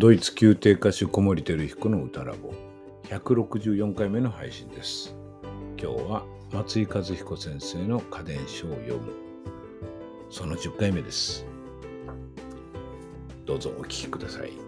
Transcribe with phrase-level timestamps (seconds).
[0.00, 2.54] ドイツ宮廷歌手小森照彦の歌ラボ
[3.08, 5.12] 164回目の配信です。
[5.76, 9.12] 今日は松井和彦先生の家電書を読む。
[10.30, 11.44] その10回目です。
[13.44, 14.67] どうぞお聞きください。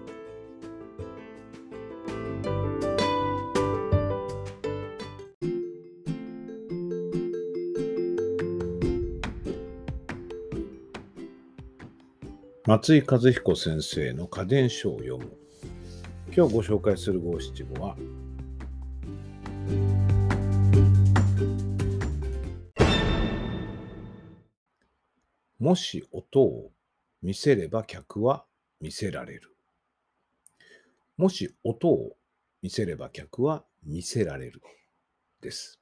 [12.67, 15.33] 松井和彦先生の家電書を読む。
[16.27, 17.97] 今日ご紹介する五七五は、
[25.59, 26.71] もし音を
[27.23, 28.45] 見せれば客は
[28.79, 29.57] 見せられる。
[31.17, 32.13] もし音を
[32.61, 34.61] 見せれば客は見せられる。
[35.41, 35.80] です。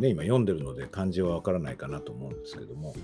[0.00, 2.94] ね、今読んでるので漢字はわからないかなと思うんですけども、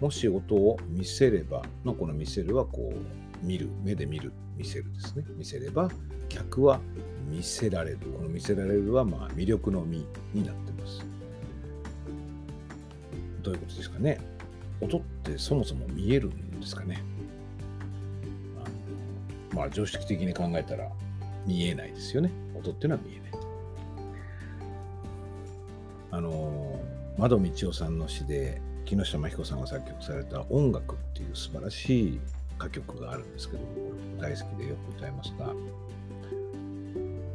[0.00, 5.24] もし音を見せればのこの見せるはこう見る、目で見る、見せるですね。
[5.36, 5.90] 見せれば、
[6.30, 6.80] 客は
[7.30, 7.98] 見せられる。
[7.98, 11.04] この見せられるはまあ魅力の実になってます。
[13.42, 14.18] どういうことですかね。
[14.80, 17.02] 音ってそもそも見えるんですかね。
[19.52, 20.90] まあ常識的に考えたら
[21.46, 22.30] 見えないですよね。
[22.54, 23.35] 音っていうのは見えない。
[26.10, 26.80] あの
[27.18, 32.20] 窓道夫さんの詩で木下真彦さんが作曲された「音楽」っていう素晴らしい
[32.58, 33.62] 歌曲があるんですけど
[34.20, 35.52] 大好きでよく歌いますが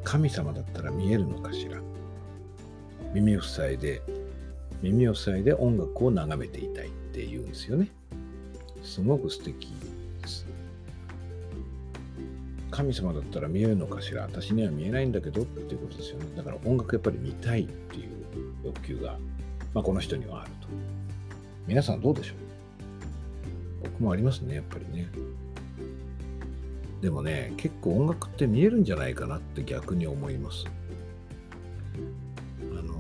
[0.04, 1.80] 神様だったら見えるのかしら？
[3.14, 4.02] 耳を塞いで
[4.82, 7.92] 耳を塞いで音楽を眺めていたいって言うんですよね。
[8.84, 9.68] すごく素敵
[10.22, 10.46] です。
[12.72, 14.24] 神様だったら見えるのかしら？
[14.24, 16.26] 私には見えないんだけどっていうことですよね。
[16.36, 18.10] だから音楽やっぱり見たいっていう
[18.64, 19.18] 欲求が、
[19.74, 20.68] まあ、この人にはあると。
[21.68, 22.38] 皆さんどうでしょう？
[23.84, 25.08] 僕もありますね、やっぱりね。
[27.02, 30.66] でもね、結構音楽って見えるんじゃないかなって逆に思います。
[32.62, 32.94] あの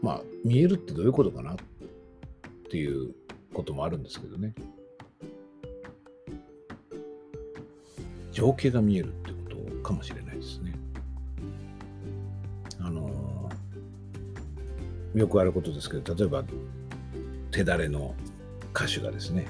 [0.00, 1.56] まあ、見えるってどういうことかなっ
[2.70, 3.14] ていう
[3.52, 4.54] こともあるんですけどね。
[8.32, 10.73] 情景が見えるってことかもしれないですね。
[15.14, 16.44] よくあることですけど例えば
[17.50, 18.14] 手だれの
[18.74, 19.46] 歌手がですね、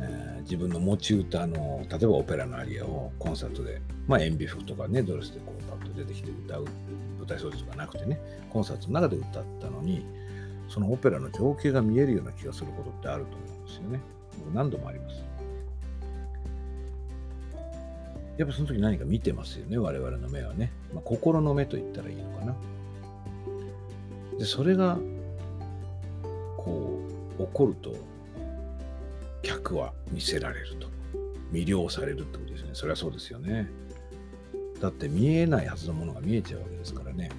[0.00, 6.66] えー、自分の持ち歌の例えばオペラのアリアをコンサートで、まあ、塩ビ服とかねドレスでこうパッと出てきて歌う
[7.18, 8.20] 舞台装置とかなくてね
[8.50, 10.04] コンサートの中で歌ったのに
[10.68, 14.00] そのオペラの情景が見えるような気がすることってあると思うんですよね。
[14.54, 15.24] 何度もあります。
[18.36, 20.70] やっぱその時何か見てますよね、我々の目はね。
[20.94, 22.54] まあ、心の目と言ったらいいのかな。
[24.38, 24.98] でそれが
[26.56, 27.00] こ
[27.38, 27.96] う起こると
[29.42, 30.88] 客は見せられると。
[31.52, 32.70] 魅了されるってことですね。
[32.74, 33.68] それはそうですよね。
[34.80, 37.30] だって見えないはずのものが見えちゃうわけですからね。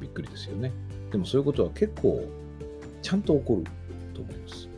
[0.00, 0.72] びっくりですよね。
[1.10, 2.28] でもそういうことは結構
[3.00, 3.64] ちゃんと起こる
[4.12, 4.68] と思います。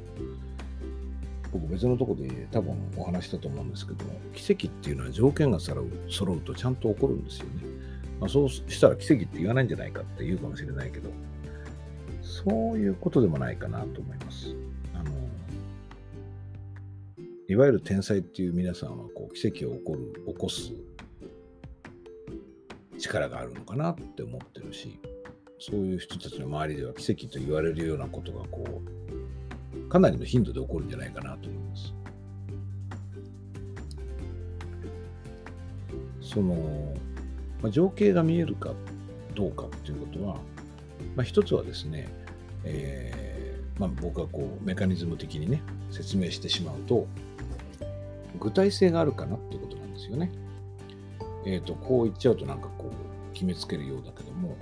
[1.52, 4.04] 僕別のとこで多分お話したと思うんですけど
[4.34, 7.62] 奇跡っていうのは条件が揃う揃うとちゃんと起こるんですよね。
[8.20, 11.10] まあ、そうしたら奇跡って言わないんじゃないかって言うかもしれないけど、
[12.22, 14.54] そういうことでもないかなと思います。
[14.94, 15.10] あの、
[17.48, 20.72] いわゆる天才っていう皆さんはこう奇跡を起こる、起こす
[22.98, 24.98] 力があるのかなって思ってるし、
[25.58, 31.94] そういう人たちの周りでは奇跡と言われるようなことがこう、かなりの頻度で起こるんじゃないかなと思います。
[36.20, 36.94] その
[37.62, 38.72] まあ、情景が見えるか
[39.34, 40.34] どうかっていうことは、
[41.14, 42.08] まあ、一つはですね、
[42.64, 47.06] えーまあ、僕はこうメカニズム的にね説明してしまうと
[48.38, 50.30] 具体性があるかなってことなんですよね。
[51.46, 54.56] えっ、ー、とこう言っちゃうとなんかこう決めつけるようだけども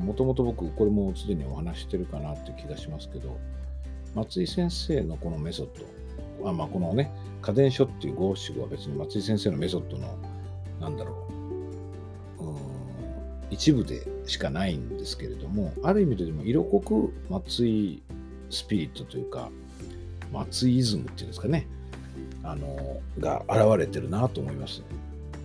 [0.00, 3.38] もともと僕これもすでにお話してるかなっていう気がしますけど
[4.14, 5.68] 松井先生のこのメソッ
[6.42, 7.10] ドあまあこのね
[7.40, 10.18] 家電書っていう五七五は別に松井先生のメソッドの
[10.80, 11.31] なんだろう
[13.52, 18.02] 一部でしかないんですけれども、ある意味ででも色濃く松井
[18.48, 19.50] スピリットというか、
[20.32, 21.66] 松井イズムっていうんですかね、
[22.42, 24.82] あの、が現れてるなと思います。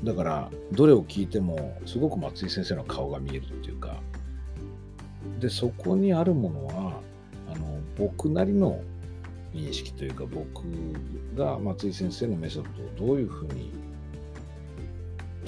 [0.06, 4.00] だから、どれを聞いても、すごく松井先生の顔が見えるっていうか、
[5.42, 7.02] で、そこにあるものは、
[7.54, 8.80] あの、僕なりの
[9.54, 10.64] 認識というか、僕
[11.36, 13.74] が松井先生のメソッドをどういうふうに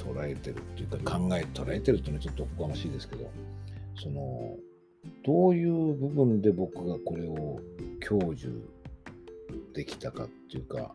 [0.10, 3.30] 捉えてるっていうか考え捉えてるっていうのはちょっとおこがましいですけど
[4.02, 4.56] その
[5.26, 7.60] どういう部分で僕がこれを
[8.02, 8.48] 享受
[9.74, 10.94] できたかっていうか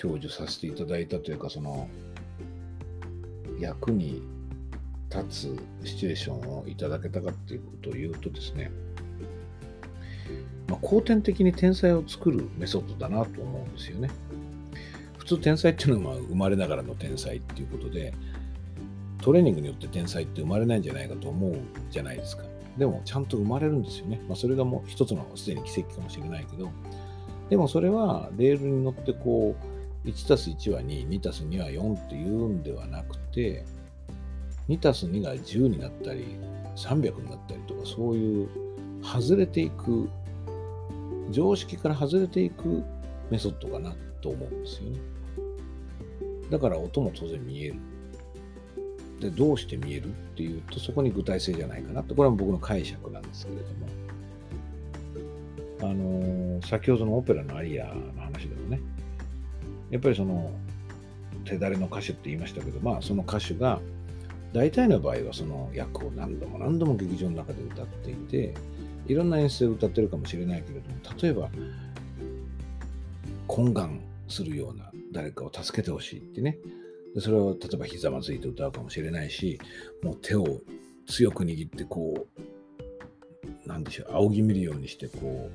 [0.00, 1.88] 享受させていただいたというかその
[3.58, 4.22] 役に
[5.10, 8.70] 立つシチュエーションをいただけたかっていうことを言うとですね、
[10.68, 14.10] まあ、後天的に天才を作るメソッドだなと思うんですよね。
[15.24, 18.12] 普通天才っていうのは生まれながらの天才っていうことで
[19.22, 21.56] トレーニングによって天才って生まれないんじゃないかと思う
[21.90, 22.44] じゃないですか。
[22.76, 24.20] でもちゃんと生まれるんですよね。
[24.28, 26.70] まあ、それがもう一つのすでに奇跡かもしれないけど、
[27.48, 29.56] でもそれはレールに乗ってこ
[30.04, 33.64] う、1たす1は2、2たす2は4っていうんではなくて、
[34.68, 36.36] 2たす2が10になったり、
[36.76, 38.48] 300になったりとか、そういう
[39.02, 40.10] 外れていく、
[41.30, 42.82] 常識から外れていく
[43.30, 45.13] メソッドかなと思うんですよね。
[46.50, 47.76] だから音も当然見える。
[49.20, 52.14] で、どうして見えるっていうと、そこに具体性じゃないかなと。
[52.14, 53.94] これは僕の解釈なんですけれども。
[55.80, 58.80] あのー、先ほどのオペラのアリアの話でもね、
[59.90, 60.50] やっぱりその、
[61.44, 63.80] 手だれの歌手って言いましたけど、まあその歌手が、
[64.52, 68.54] 大体の場合はその役を何度も何度も劇場の中で歌っていて、
[69.06, 71.50] いろんな演出で歌ってるかもしれないけれども、例えば、
[73.48, 76.58] 懇願するような誰かを助けてほしいってね、
[77.14, 79.58] でそれを例えばひざまずいて歌うかもしれないし、
[80.02, 80.60] もう手を
[81.06, 85.50] 強く握ってこう、なんでしょう、仰ぎ見るようにして、こ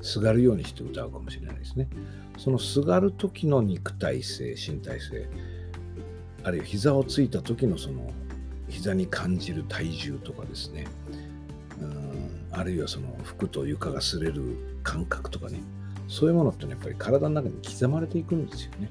[0.00, 1.88] う、すがるようにして歌うかもしれないですね。
[2.38, 5.28] そのすがる時の肉体性、身体性、
[6.44, 8.12] あるいは膝をついた時のその
[8.68, 10.86] 膝に感じる体重とかですね、
[11.80, 15.60] うんあるいはその服と床が擦れる感覚とかね、
[16.12, 18.90] そういうものってやっぱり体の中に刻まれていくんですよね。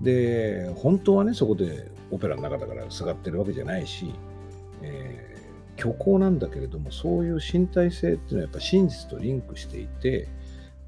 [0.00, 4.14] で、本当はね、そこでオペラの中だからすがってるわけじゃないし、
[4.80, 10.26] えー、虚構なんだけれども、そういう身体性っていうのはやっぱ真実とリンクしていて、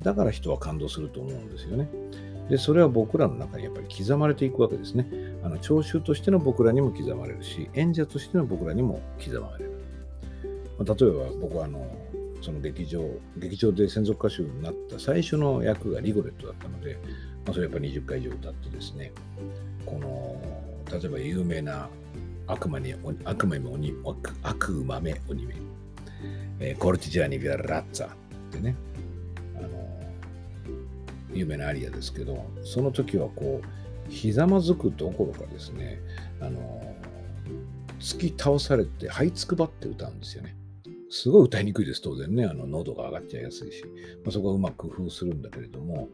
[0.03, 1.91] だから人は感動すると思うんですよね。
[2.49, 5.07] で、それは僕らの中にやっぱり刻まれていくわけですね。
[5.43, 9.73] あの聴衆としての僕らにも刻まれるし、演者としての僕らにも刻まれる。
[10.79, 11.87] まあ、例えば僕はあの、
[12.41, 13.05] その劇場、
[13.37, 16.99] 劇場で専属歌手になった最初の役がリゴレットだったので、
[17.45, 19.13] まあ、それやっぱり20回以上歌ってですね、
[19.85, 20.41] この、
[20.99, 21.89] 例えば有名な
[22.47, 22.95] 悪魔に、
[23.25, 23.95] 悪魔に鬼、
[24.43, 25.55] 悪魔め鬼め、
[26.61, 28.11] えー、コルティジャーニ・ビアラッツァっ
[28.51, 28.75] てね、
[29.57, 29.69] あの、
[31.33, 36.01] 有名なアリアですけど、その時はこう、ひざまずくどころかですね、
[36.41, 36.97] あの、
[38.01, 40.57] 突き倒されて、這いつくばって歌うんですよね。
[41.11, 42.45] すごい歌いにくいです、当然ね。
[42.45, 43.85] あの喉が上がっちゃいやすいし、
[44.25, 46.09] まあ、そこはうまく工夫するんだけれども、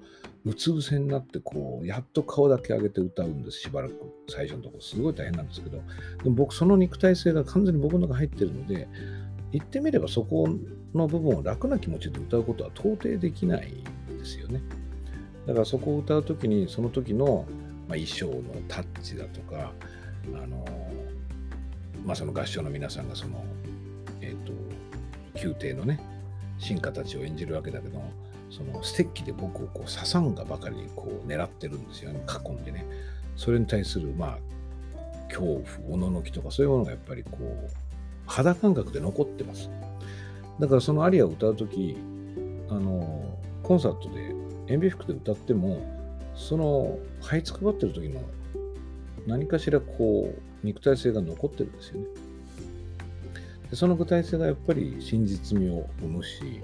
[0.44, 3.94] うつ伏せになって、こう、やっと顔だけ上げて歌うんです、しばらく。
[4.28, 5.78] 最初のところ、すごい大変なんですけど、
[6.22, 8.88] でも僕、その肉体性が完全に僕の中に入ってるので、
[9.52, 10.48] 言ってみればそこ
[10.94, 13.72] の部分を楽な気持ちで歌うことは到底できない
[14.12, 14.60] んですよね。
[15.46, 17.46] だからそこを歌うときに、その時の、
[17.88, 19.72] まあ、衣装のタッチだとか、
[20.34, 20.64] あの、
[22.04, 23.44] まあ、その合唱の皆さんがその、
[25.34, 26.00] 宮廷のね、
[26.58, 28.02] 進化たちを演じるわけだけど、
[28.50, 32.86] そのステッキで僕をこう刺さんがばかりにこう狙ってるんですよね、囲んでね。
[33.36, 34.38] それに対する、まあ、
[35.28, 37.70] 恐怖、おののきとかそういうものがやっぱりこう、
[38.26, 39.70] 肌感覚で残ってます。
[40.60, 41.96] だからそのアリアを歌うとき、
[42.70, 44.34] あの、コンサートで
[44.68, 45.82] 塩ビ服で歌っても、
[46.34, 48.20] その、這いつくばってる時の
[49.26, 52.06] 何かしらこう、肉体性が残ってるんですよね。
[53.70, 56.60] でその具体性がやっぱり真実味を生むし、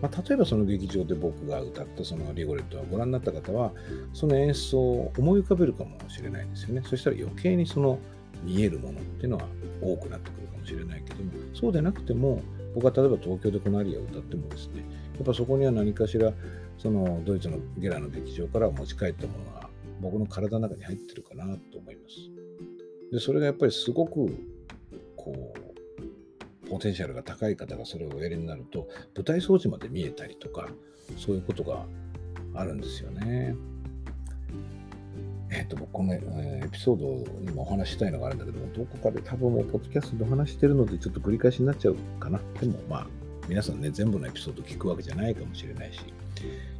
[0.00, 3.72] まあ、例えばその劇場で僕が歌ったそのリゴレットをご覧になった方は、
[4.12, 6.82] その演出を思い浮かべるかもしれないですよね。
[6.84, 7.98] そしたら余計にその
[8.42, 9.46] 見えるものっていうのは
[9.80, 12.42] 多くなってくるかもしれないけども、そうでなくても、
[12.74, 14.80] 僕は例えば東京でこのアリアを歌ってもですね、
[15.14, 16.32] やっぱそこには何かしら、
[16.78, 19.68] そのドイツのゲラの劇場から持ち帰ったものが
[20.00, 22.16] 僕の体の中に入ってるかなと思います。
[23.12, 24.26] で、それがやっぱりすごく、
[25.16, 25.71] こう、
[26.72, 30.70] ポテンシャルが高い方がそれをおやりになると、舞台装置まで見えたりとか、
[31.18, 31.84] そういうことが
[32.54, 33.54] あるんですよね。
[35.50, 42.40] えっ、と、僕この、え、エピソードにもお話したいのがあるんだけども、どこかで多分もうポッドキャストでお話してるので、ちょっと繰り返しになっちゃうかな。
[42.58, 43.06] でもまあ、
[43.50, 46.00] 皆さんね、全部のエピソード聞くわけじゃないかもしれないし、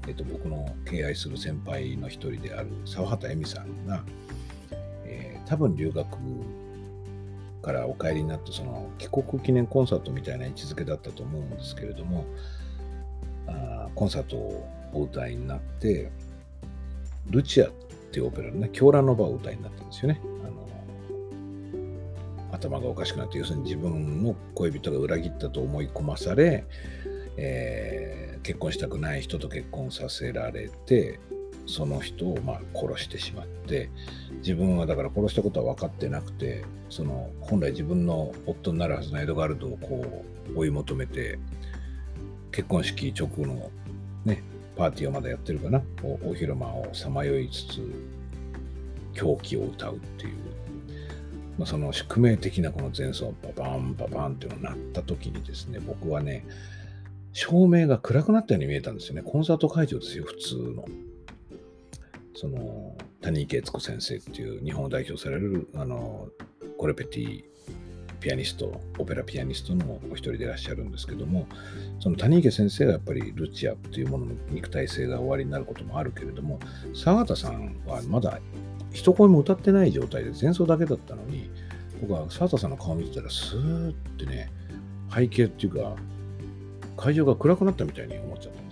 [0.09, 4.03] えっ、と、僕の敬愛する先輩の一人である沢畑恵美さんが、
[5.05, 6.09] えー、多分留学
[7.63, 12.27] からお帰りになってその帰国記念コンサートみたいな位置づけだったと思うんですけれども
[13.47, 16.11] あコンサートをお歌いになって
[17.31, 17.71] ルチアっ
[18.13, 20.21] ていうオペラのね、狂乱の場を歌いになったんですよね。
[20.45, 20.69] あの
[22.53, 26.67] 頭がおかしくなって、要するに自分の恋人が裏切ったと思い込まされ、
[27.39, 31.21] えー、結婚したくない人と結婚させられて、
[31.67, 33.89] その人をまあ殺してしまって
[34.43, 41.39] 自分はだから殺したことは分かってなくてその本来自分の夫になるはずのエドガルドをこう追い求めて
[42.51, 43.71] 結婚式直後の
[44.25, 44.43] ね
[44.77, 45.83] パーティーをまだやってるかな。
[46.03, 47.83] お広間をさまよいつつ
[49.15, 50.37] 狂気を歌うっていう、
[51.59, 56.45] まあ、その宿命的なこの前奏パパンパパンっていうのが鳴った時にですね僕はね
[57.33, 59.23] 照明が暗くなったように見えたんですよね。
[59.23, 60.85] コンサート会場ですよ普通の。
[62.35, 66.29] その谷池悦子先生っていう日本を代表されるあの
[66.77, 67.45] コレペティ
[68.21, 71.49] ピアニストオペラピアニストのお一人でいらっしゃるんですけども
[71.99, 76.61] その谷池先生がやっぱりルチアっていうものの肉体性が終わりになることもあるけれども
[76.95, 78.39] 坂田さんはまだ
[78.93, 81.51] 一声も歌ってない状態で前奏だけだったのに
[82.01, 84.53] 僕は坂田さんの顔見てたらスーってね
[85.13, 85.97] 背景っていうか
[86.97, 88.72] 会場が暗くなったみたいに思っちゃったんで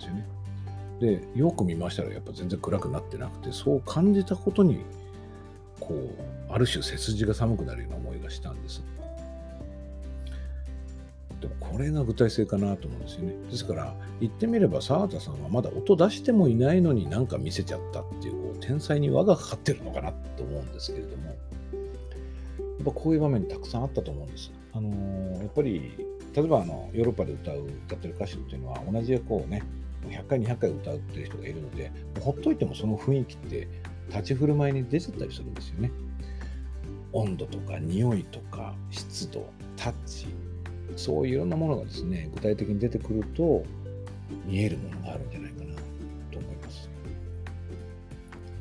[1.01, 4.81] で、よく見ましたらやっぱ全然暗くなってなくて、そう感じたことに、
[5.79, 8.83] こう、ある種背筋が寒くなるような思いがしたんです。
[11.41, 13.33] でもこれが具体性かなと思うんですよね。
[13.49, 21.35] ですから、言ってみれば沢田さんはまだ音出してもいないのになんか見せちゃったっていう、こう天才に輪がかかってるのかなと思うんですけれども、やっ
[22.85, 24.51] ぱこういう場面たくさんあったと思うんです。
[24.73, 25.93] あのー、やっぱり、
[26.35, 29.63] 例えばあのヨーロッパで歌う、歌ってる歌手っていうのは同じこうね、
[30.11, 33.67] 100回200回歌うっていう人がいるのでほっといてもその雰囲気って
[34.09, 35.91] 立ち振る舞いに出てたりするんですよね。
[37.13, 40.27] 温度とか匂いとか湿度タッチ
[40.95, 43.63] そういういろんなものがですね具体的に出てくると
[44.45, 45.75] 見えるものがあるんじゃないかな
[46.31, 46.89] と思います。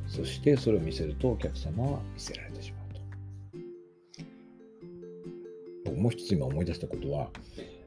[0.08, 2.94] そしてそれを見せるとお客様は見せられてしまう
[5.84, 5.90] と。
[5.90, 7.30] 僕もう一つ今思い出したことは、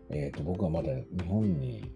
[0.09, 1.91] えーと僕はまだ日本に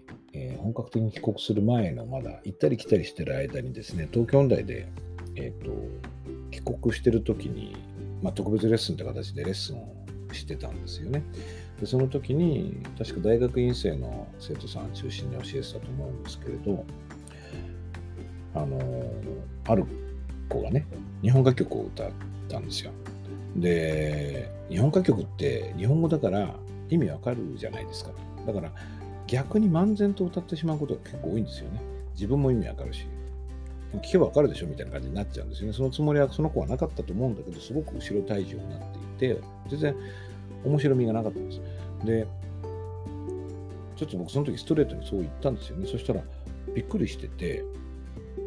[0.47, 4.87] えー、本格的に帰国する前のまだ行ったり来たりしてる間にですね、東京音大で、
[5.35, 5.71] えーと、
[6.51, 7.75] 帰国してる時に、
[8.21, 9.93] まあ、特別レッスンって形でレッスンを
[10.31, 11.23] してたんですよね。
[11.79, 16.85] でその時に、確か大学院生の生徒さん中心に教えてたと思うんですけれど、
[18.55, 19.11] あのー、
[19.65, 19.85] ある
[20.49, 20.87] 子がね、
[21.21, 22.11] 日本歌曲を歌っ
[22.49, 22.91] たんですよ。
[23.55, 26.55] で、日本歌曲って日本語だから
[26.89, 28.11] 意味わかるじゃないですか。
[28.45, 28.71] だから、
[29.27, 31.81] 逆に漫然と歌ってしまうことが結構多いんですよね。
[32.13, 33.05] 自分も意味わかるし、
[33.95, 35.73] 聞けばわかるでしょみたいな感じになっちゃうんですよね。
[35.73, 38.79] そのつもりはその子はなかったと思うんだけど、すごく後ろ体重になっ
[39.19, 39.95] ていて、全然
[40.65, 41.61] 面白みがなかったんです。
[42.05, 42.27] で、
[43.95, 45.87] ちょっと僕その時ストレートにそう言ったんですよね。
[45.87, 46.21] そしたら
[46.73, 47.63] びっくりしてて、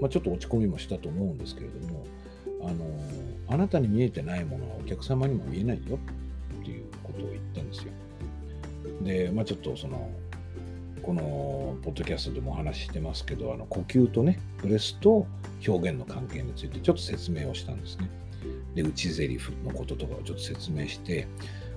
[0.00, 2.04] まあ、ちょっと落ち込みもしたと思うんですけれども、
[2.62, 2.84] あの
[3.48, 5.98] あなたに見えてないものはお客様にも見えないよ
[6.60, 7.92] っていうことを言ったんですよ。
[9.02, 10.10] で、まあ、ちょっとその
[11.02, 15.26] このポッドキャストでもお話ししてますけど、あの呼吸とね、ブレスと
[15.66, 18.08] 表現の関係についてちょっと説明をしたんですね。
[18.74, 21.26] で、内ゼリフのこととかをちょっと説明して、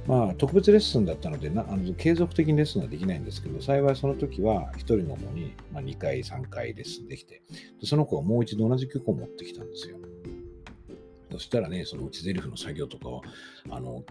[0.07, 7.41] まあ、特別レッスンだったのでなあの、継続的にレッスンはできないんですけど、幸いその時は1人の子に、ま、2回、3回レッスンできて
[7.79, 9.97] で、その子はもう一度同じ曲を持ってきたんですよ。
[11.31, 13.23] そしたらね、その内ゼリフの作業とかを、
[13.69, 14.03] あの、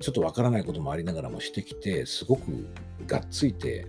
[0.00, 2.68] ちょっとわからないこともありながらもしてきて、すごく
[3.06, 3.86] がっついて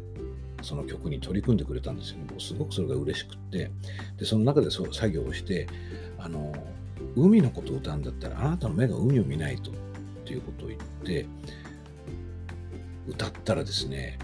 [0.63, 2.27] その曲に取り組んでくれたんですよね。
[2.39, 3.71] すごくそれが嬉しくって、
[4.17, 5.67] で、その中でそう作業をして、
[6.17, 6.53] あの、
[7.15, 9.73] 海のことを歌うんだったら、あなたの目が海を見ないとっ
[10.25, 11.25] ていうことを言って、
[13.07, 14.17] 歌ったらですね、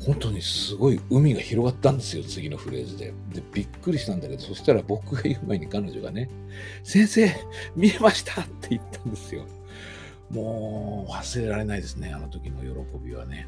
[0.00, 3.12] 本当にすごい海が広がったんですよ、次のフレーズで。
[3.32, 6.30] で、びっくりしたんだけど、そしたら僕が言う前に彼女がね、
[6.82, 7.30] 先生、
[7.76, 9.46] 見えましたって言ったんですよ。
[10.30, 12.68] もう忘れられないですね、あの時の喜
[13.04, 13.46] びはね。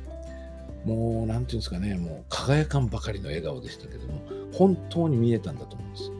[0.84, 4.22] もう、なんていうんですかね、もう輝かんばかりの笑顔でしたけども、
[4.52, 6.12] 本当に見えたんだと思うんです。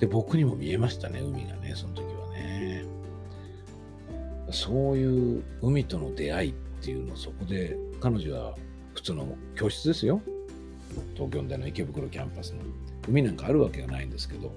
[0.00, 2.84] で、僕にも見えましたね、海がね、その時はね。
[4.50, 8.56] そういう海との出会いっていうのそこで、彼女は
[8.94, 10.20] 普通の教室ですよ。
[11.14, 12.62] 東京大の池袋キャンパスの。
[13.08, 14.52] 海なんかあるわけがないんですけど、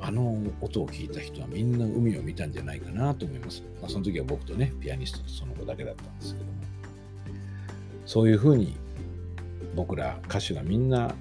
[0.00, 3.62] あの音を聞いた人はみんな海を見たんじゃないかなと思います。
[3.80, 6.52] まあ、その時は僕とね、ピアニストとその子だけだったんですけども。
[8.06, 8.76] そういうふうに
[9.74, 11.14] 僕ら歌手がみんな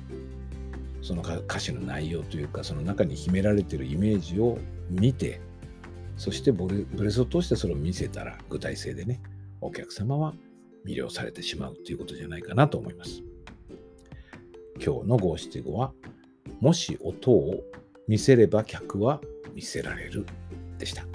[1.01, 4.57] その歌詞の内容というかその中に秘められてるイメージを
[4.89, 5.41] 見て
[6.17, 9.21] そしてブレスを通してそれを見せたら具体性でね
[9.61, 10.33] お客様は
[10.85, 13.21] 魅了されてしまうということじゃないかなと思います
[14.83, 15.91] 今日の五七五は
[16.61, 17.61] もし音を
[18.07, 19.19] 見せれば客は
[19.53, 20.25] 見せられる
[20.77, 21.14] でした。